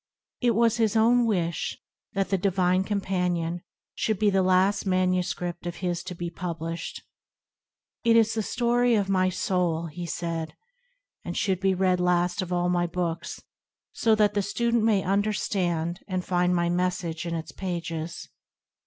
It 0.41 0.55
was 0.55 0.77
his 0.77 0.95
own 0.95 1.27
wish 1.27 1.77
that 2.13 2.29
The 2.29 2.37
Divine 2.39 2.83
Companion 2.83 3.61
should 3.93 4.17
be 4.17 4.31
the 4.31 4.41
last 4.41 4.83
MS 4.87 5.35
of 5.63 5.75
his 5.75 6.01
to 6.05 6.15
be 6.15 6.31
published." 6.31 7.03
It 8.03 8.15
is 8.15 8.33
the 8.33 8.41
story 8.41 8.95
of 8.95 9.09
my 9.09 9.29
soul," 9.29 9.85
he 9.85 10.07
said," 10.07 10.55
and 11.23 11.37
should 11.37 11.59
be 11.59 11.75
read 11.75 11.99
last 11.99 12.41
of 12.41 12.51
all 12.51 12.67
my 12.67 12.87
books, 12.87 13.43
so 13.91 14.15
that 14.15 14.33
the 14.33 14.41
student 14.41 14.83
may 14.83 15.03
understand 15.03 15.99
and 16.07 16.25
find 16.25 16.55
my 16.55 16.67
message 16.67 17.27
in 17.27 17.35
its 17.35 17.51
pages. 17.51 18.27